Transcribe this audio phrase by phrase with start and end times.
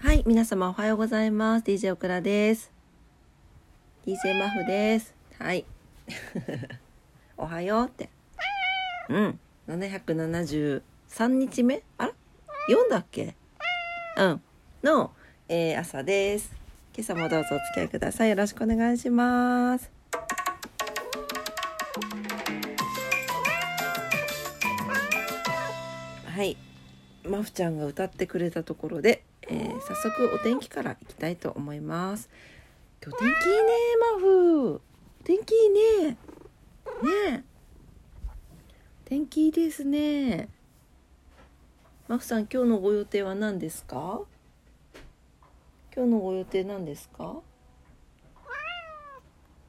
[0.00, 1.64] はい、皆様おはようございます。
[1.64, 2.70] DJ オクラです。
[4.06, 5.12] DJ マフです。
[5.38, 5.64] はい。
[7.36, 8.08] おはようって。
[9.08, 9.40] うん。
[9.68, 10.82] 773
[11.26, 11.82] 日目？
[11.98, 12.12] あら
[12.68, 13.34] ?4 だっけ？
[14.16, 14.42] うん。
[14.84, 15.12] の、
[15.48, 16.54] えー朝です。
[16.96, 18.30] 今朝もどうぞお付き合いください。
[18.30, 19.90] よろしくお願いします。
[26.24, 26.56] はい。
[27.24, 32.28] マフちゃんが歌ってくれたところで、えー早速お天気からいきたいと思います。
[33.02, 33.72] 今日天気いいね
[34.14, 34.80] マフ。
[35.24, 35.70] 天気いい
[36.04, 36.16] ね。
[37.30, 37.44] ね。
[39.04, 40.48] 天気いいですね。
[42.08, 44.20] マフさん今日のご予定は何ですか？
[45.94, 47.36] 今日のご予定何ですか？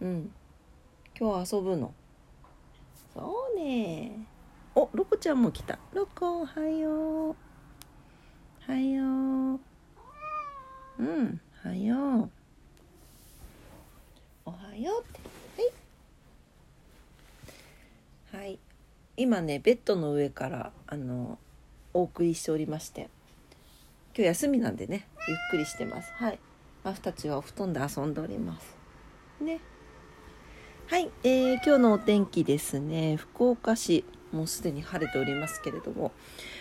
[0.00, 0.32] うん。
[1.18, 1.92] 今日遊ぶの？
[3.14, 4.26] そうね。
[4.74, 5.78] お、ロコちゃんも来た。
[5.92, 7.36] ロコ、おはよう。
[8.66, 9.60] はよう。
[10.98, 12.30] うん、はよう。
[14.44, 15.04] おはようっ
[15.56, 15.62] て。
[18.32, 18.44] はい。
[18.44, 18.58] はい。
[19.16, 21.38] 今ね、ベッドの上から、あの、
[21.94, 23.10] お送りしておりまして。
[24.14, 26.12] 今日休みなんでね、ゆっくりしてます。
[26.14, 26.38] はい。
[26.82, 28.76] マフたちはお布団で遊んでおります。
[29.40, 29.60] ね。
[30.88, 33.16] はい、えー今日のお天気ですね。
[33.16, 36.12] 福岡市、もうすでに晴れておりますけれども。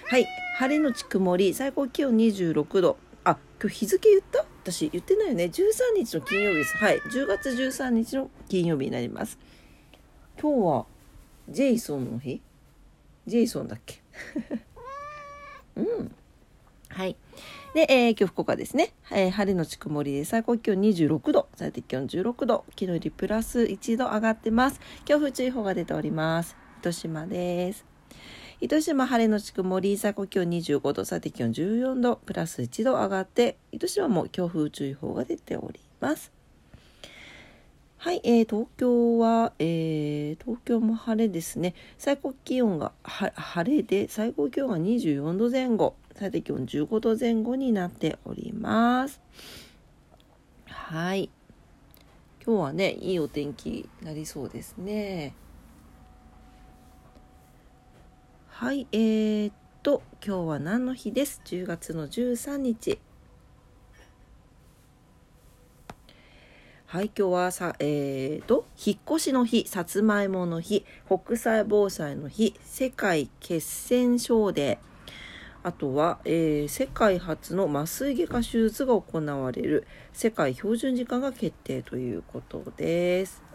[0.06, 2.98] はい、晴れのち曇り、最高気温26度。
[3.32, 4.46] あ、今日日付言った？
[4.64, 5.46] 私言ってないよね。
[5.46, 6.78] 13日の金曜日です。
[6.78, 9.38] はい、10月13日の金曜日になります。
[10.42, 10.86] 今日は
[11.50, 12.42] ジェイソンの日？
[13.26, 14.02] ジェイソンだっけ？
[15.76, 16.16] うん。
[16.90, 17.16] はい。
[17.74, 18.94] で、えー今日福岡ですね。
[19.12, 24.80] えー晴れのち曇りで最高気温26度、最低気温16度、昨日よりプラス1度上がってます。
[25.06, 26.56] 強風注意報が出ております。
[26.80, 27.86] 糸島です。
[28.60, 36.32] 糸島晴れのち曇り、最高気温25度、最低気温14度、プラス1度上がって、糸島も強風注意報が出ております。
[37.98, 41.76] はい、えー東京は、えー東京も晴れですね。
[42.00, 49.22] 最高気温がは晴れで、最高気温が24度前後、最低気温15度前後になっております。
[50.66, 51.30] はい。
[52.44, 55.36] 今日はね、いいお天気になりそうですね。
[58.60, 59.54] はい、えー、っ
[59.84, 62.98] と、今日は何の日です ?10 月の13日。
[66.88, 74.80] はい、今日はさ、えー、と、引っ越しの日、さつまいもの日、国際防災の日、世界血栓症デ、
[75.62, 83.47] あとは、えー世界初の麻酔外科手術が行われる世界標準時間が決定ということです。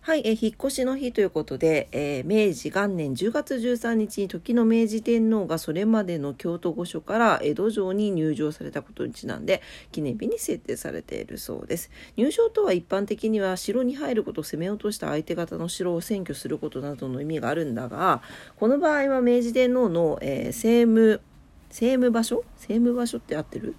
[0.00, 9.60] はい、え引っ越しの日ということで、えー明治元年10月13日に時の明治天皇がそれまでの京都御所から江戸城に入城されたことにちなんで
[9.92, 11.90] 記念日に制定されているそうです。
[12.16, 18.22] 入城とは一般的には城に入ることを攻め落とした相手方の城を占拠することなどの意味があるんだが
[18.56, 21.20] この場合は明治天皇の、えー政務
[21.68, 23.74] 政務場所政務場所って合ってる？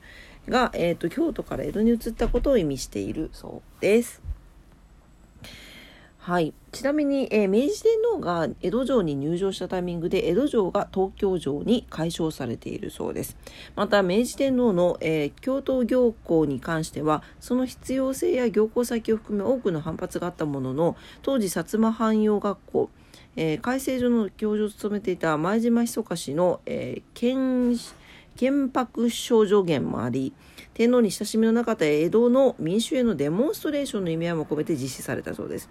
[0.47, 4.28] が、えー、と京都から江戸に移ったことを意味しているそうです。
[6.21, 13.37] はい、ちなみに、えー明治天皇が江戸城に入城したタイミングで江戸城が東京城に改称されているそうです。
[13.75, 22.89] また明治天皇の、えー京都行幸に関してはその必要性や行幸先を含め多くの反発があったものの当時薩摩藩陽学校
[23.37, 27.77] えー改正所の教授を務めていた前島密氏の、えー憲
[28.39, 30.31] 憲白少女言もあり
[30.73, 35.69] 天皇に親しみのなかった江戸の民衆へのデモンストレーションの意味合いも込めて実施されたそうです。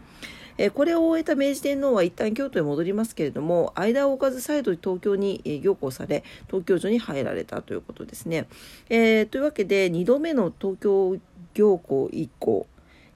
[0.58, 8.46] えこれを終えた明治天皇は一旦京都へ戻りますけれども間を置かず再度東京にえー行幸され東京城に入られたということですね。
[8.90, 11.16] えーというわけで2度目の東京
[11.54, 12.66] 行幸以降、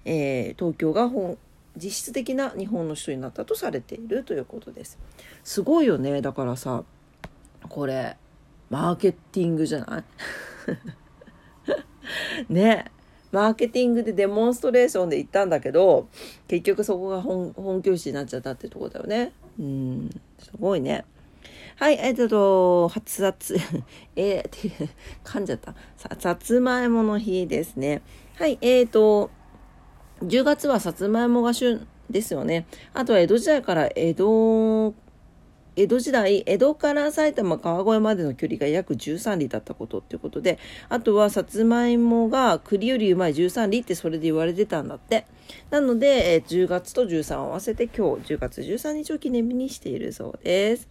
[0.06, 1.36] えー東京が本
[1.76, 4.98] 実質的な日本の首都になったとされているということです。
[5.44, 6.84] すごいよねだからさ
[7.68, 8.16] これ
[8.72, 10.05] マーケティングじゃない？
[12.53, 12.86] ね。
[13.30, 16.09] マーケティングでデモンストレーションで行ったんだけど
[16.48, 19.33] 結局そこが本教師になっちゃったってとこだよね。
[19.59, 20.10] うん。
[20.39, 21.04] すごいね。
[21.77, 23.57] はいえっと発達
[24.16, 24.89] えー、って
[25.25, 25.75] 噛んじゃった。
[25.98, 28.01] ささつまいもの日ですね。
[28.36, 29.30] はいえーと
[30.22, 32.66] 10月はさつまいもが旬ですよね。
[32.95, 34.95] あとは江戸時代から江戸
[35.77, 40.59] 江戸時代江戸から埼玉川越までの距離が約13里だったことっていうことで
[40.89, 45.27] あとはさつまいもが栗よりうまい13里ってそれで言われてたんだって。
[45.71, 50.89] なので、え10月と13を合わせて今日10月13日を記念日にしているそうです。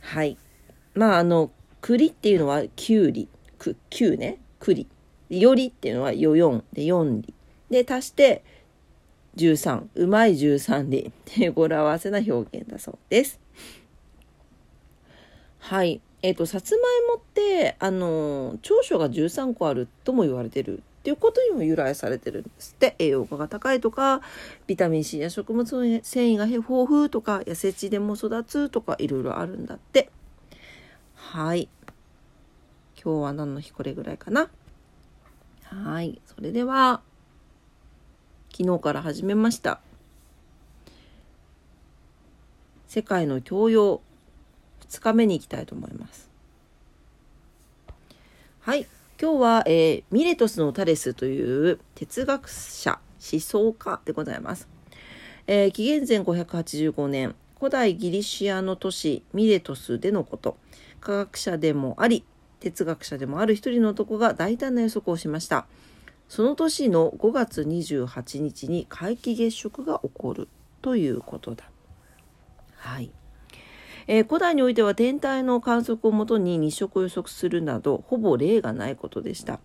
[0.00, 0.36] はい。
[0.94, 1.50] まああの
[1.80, 3.28] 栗っていうのはきゅうり。
[3.58, 4.38] く9ね？
[4.60, 4.86] 栗。
[5.30, 7.32] よりっていうのはよ4で4里。
[7.70, 8.44] で足して
[9.36, 13.40] 13うまい13里っていう語呂合わせな表現だそうです。
[15.58, 16.00] はい。
[16.22, 22.94] えっ、ー、とさつまいもってあの長所が13個あるとも言われてるっていうことにも由来されてるんですって。
[22.98, 24.20] 栄養価が高いとか
[24.66, 30.10] ビタミン C や食物繊維が豊富とか痩せ地でも育つとかいろいろあるんだって。
[31.14, 31.68] はい。
[33.02, 34.48] 今日は何の日これぐらいかな。
[35.64, 36.20] はい。
[36.26, 37.02] それでは。
[38.56, 39.80] 昨日から始めました。
[42.86, 44.00] 世界の教養
[44.88, 46.30] 2日目に行きたいと思います。
[48.60, 48.86] はい。
[49.20, 53.00] 今日は、えー、ミレトスのタレスという哲学者
[53.32, 54.68] 思想家でございます、
[55.46, 60.56] えー、紀元前585年古代ギリシアの都市ミレトスでのこと。
[61.00, 62.24] 科学者でもあり
[62.60, 65.66] 哲学者でもある一人の男が大胆な予測をしました。
[66.34, 70.48] その年の5月28日に皆既月食が起こる
[70.82, 71.70] ということだ。
[72.74, 73.12] はい。
[74.08, 79.60] えー、古代においては天体の観測をもとに日食を予測するなどほぼ例がないことでした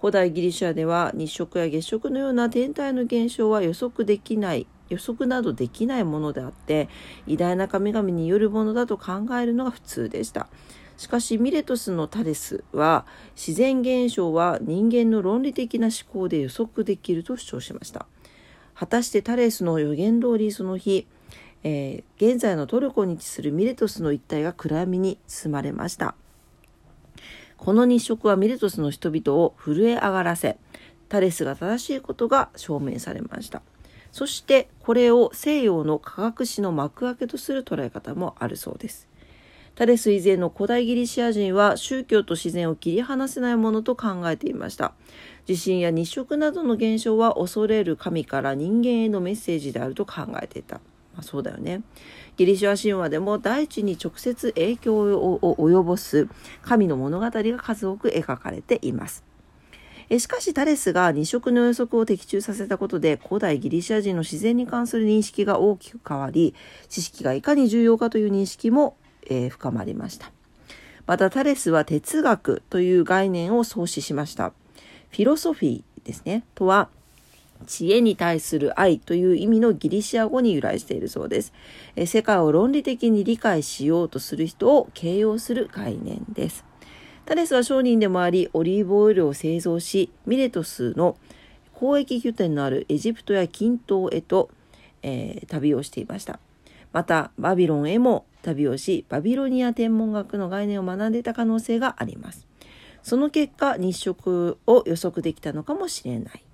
[0.00, 6.88] 古代ギリシャでは日食や月食のような天体の現象は予測できない予測などできないものであって
[7.26, 10.48] 偉大な神々によるものだと考えるのが普通でした
[10.96, 18.06] しかしミレトスのタレスは自然現象は人間の論理的な思考で予測できると主張しました。
[18.74, 21.06] 果たしてタレスの予言通りその日、
[21.62, 26.14] えー、現在のトルコに位置するミレトスの一帯が暗闇に包まれました。
[27.56, 30.58] この日食はミレトスの人々を震え上がらせ
[31.08, 33.62] タレスが正しいことが証明されました。
[34.12, 39.08] そしてこれを西洋の科学史の幕開けとする捉え方もあるそうです。
[39.74, 44.94] タレス以前の古代ギリシア人は宗教と自然を切り離せないものと考えていました。
[45.46, 50.76] 地震や日食などの現象は恐れる神から人間へのメッセージであると考えていた。
[51.12, 51.82] まあ、そうだよね。
[52.36, 56.28] ギリシア神話でも大地に直接影響を及ぼす
[56.62, 59.24] 神の物語が数多く描かれています。
[60.18, 66.54] しかしタレスが二色の予測を的中させたことで古代ギリシア人の自然に関する認識が大きく変わり
[66.88, 68.96] 知識がいかに重要かという認識も
[69.28, 70.30] えー、深まりました。
[71.06, 74.52] またタレスは哲学という概念を創始しました。
[75.10, 76.44] フィロソフィーですね。
[76.54, 76.88] とは
[77.66, 81.52] 知恵に対する愛という意味のギリシア語に由来しているそうです。
[81.96, 86.64] え世界を論理的に理解しようとする人を形容する概念です。
[87.26, 91.16] タレスは商人でもあり、オリーブオイルを製造し、ミレトスの
[91.74, 94.50] 交易拠点のあるエジプトや近東へと、
[95.02, 96.38] えー、旅をしていました。
[96.92, 102.46] また、バビロンへも旅をしバビロニア天文学の概念を学んでいた可能性があります。
[103.02, 106.44] その結果日食を予測できたのかもしれない。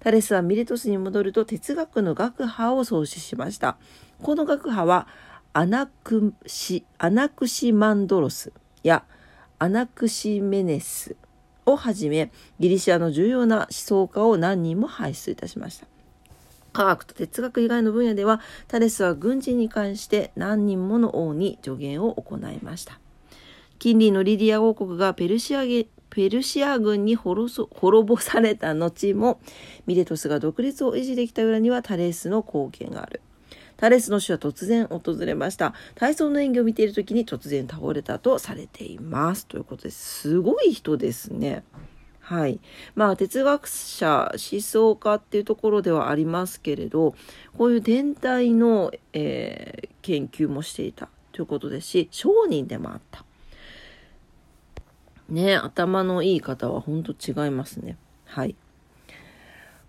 [0.00, 3.76] タレスはミレトスに戻ると哲学の学派を創始しました。
[4.22, 5.08] この学派は
[5.52, 9.04] アナクシアナクシマンドロスや
[9.58, 11.16] アナクシメネス
[11.66, 12.30] をはじめ
[12.60, 15.86] ギリシアの重要な思想家を何人も輩出いたしました。
[16.72, 23.00] 科学と哲学以外の分野ではタレスは軍事に関して何人もの王に助言を行いました。
[23.78, 25.62] 近隣のリディア王国がペルシア
[26.10, 27.52] ペルシア軍に滅
[28.04, 29.40] ぼされた後も
[29.86, 33.20] ミレトスが独立を維持できた裏にはタレスの貢献がある。
[33.76, 35.72] タレスの死は突然訪れました。
[35.94, 39.46] 体操の演技を見ている時に突然倒れたとされています。
[39.46, 40.22] ということです。
[40.22, 41.62] すごい人ですね。
[42.28, 42.60] はい。
[42.94, 47.14] まあ、哲学者、思想家っていうところではありますけれど、
[47.56, 53.24] こういう天体の、えー、研究もしていたということですし、商人でもあった。
[55.30, 57.96] ね、頭のいい方は本当違いますね。
[58.26, 58.54] はい。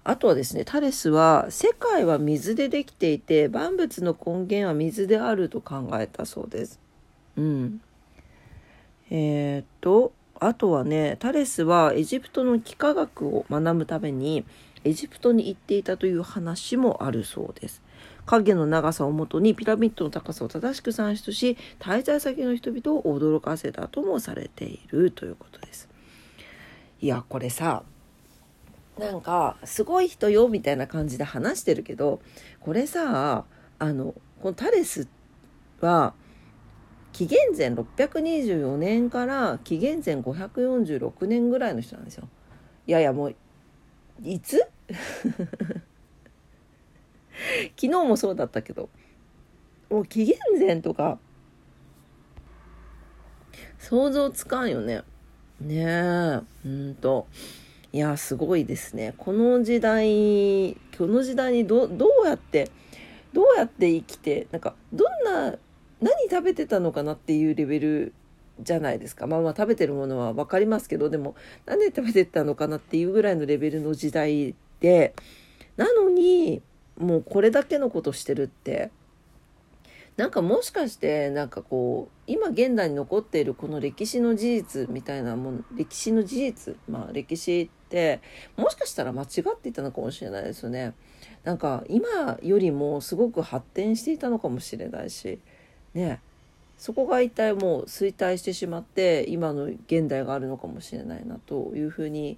[0.06, 6.80] あとはですね、タレスは世界は水でできていて万物の根源は水であると考えたそうです。
[7.36, 7.82] うん。
[9.12, 14.46] えー、っと、あとはねタレスはエジプトの幾何学を学ぶために
[14.84, 17.82] エジプトに行っていたという話もあるそうです。
[18.26, 25.90] 影の長さをもとにピラミッドの高さを正しく算出し滞在先の人々を驚かせたともされているということです。
[27.02, 27.84] いやこれさ
[29.00, 32.20] なんかすごい人よみたいな感じで話してるけど
[32.60, 33.46] これさ
[33.80, 35.08] あのこのタレス
[35.82, 36.14] は
[37.12, 42.28] 紀元前624年から紀元前546年ぐらいの人なんですよ。
[42.88, 43.36] いやいやもう
[44.24, 44.58] いつ？
[47.78, 48.90] 昨日もそうだったけど
[49.90, 51.20] もう紀元前とか
[53.80, 55.04] 想像つかんよね。
[55.62, 57.28] ねえ、うんと。
[57.92, 59.14] いや、すごいですね。
[59.18, 62.70] この時代、この時代にどどうやって、
[63.34, 65.58] どうやって生きて、なんか、どんな、
[66.02, 68.14] 何食べてたのかなっていうレベル
[68.62, 69.28] じゃないですか。
[69.28, 75.14] まあまあ食べてるものは分かりますけど、でも、何で食べてたのかなっていうぐらいのレベルの時代で、
[75.78, 76.62] なのに、
[76.98, 78.92] もうこれだけのことしてるって、
[80.20, 88.20] なんかもしかしてなんかこう今現代に残っているこの歴史の事実みたいなもん歴史の事実まあ歴史って
[88.58, 89.26] もしかしたら間違
[89.56, 90.94] っていたのかもしれないですよね。
[91.46, 95.40] なんか今よりもすごく発展していたのかもしれないし
[95.94, 96.22] ね。
[96.78, 102.38] そこが一体もう衰退してしまって今の現代があるのかもしれないなというふうに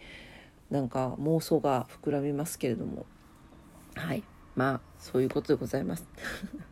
[0.72, 3.05] なんか妄想が膨らみますけれども。
[3.96, 4.24] はい。
[4.55, 6.08] まあそういうことでございます。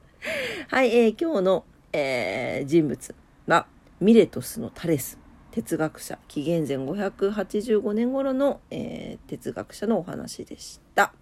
[0.68, 3.16] はい、えー、今日の、えー、人物
[3.48, 3.68] は
[4.00, 5.18] ミレトスのタレス
[5.52, 11.14] 哲学者紀元前585年頃の、えー、哲学者のお話でした。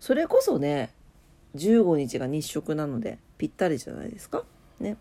[0.00, 0.92] それこそね
[1.56, 4.44] 15日が日食なのでぴったりじゃないですか？
[4.80, 4.96] ね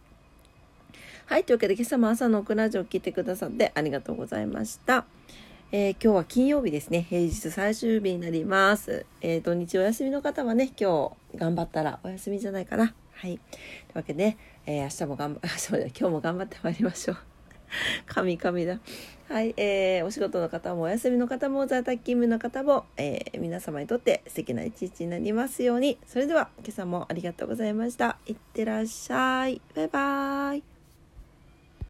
[1.25, 5.05] はいというわけで今朝も朝のオクラジオを聞いてくださってありがとうございました
[5.75, 7.01] えー、今日は金曜日ですね。
[7.09, 9.07] 平日最終日になります。
[9.21, 12.93] えー、土日お休みの方はね、今日頑張ったらお休みじゃないかな。
[13.13, 13.39] はい。
[13.39, 13.59] とい
[13.95, 14.37] うわけで、
[14.67, 15.39] えー、明日も頑張、
[15.99, 17.17] 今日も頑張ってまいりましょう。
[18.07, 18.79] 神々だ。
[19.29, 25.97] はい、えー、お仕事の方もお休みの方も在宅勤務の方も、えー、皆様にとって素敵な一日になりますように。
[26.05, 28.17] それでは今朝もありがとうございました。
[28.27, 29.61] いってらっしゃい。
[29.75, 30.72] バイバーイ。